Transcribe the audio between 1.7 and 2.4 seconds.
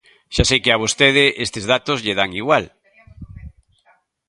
datos lle dan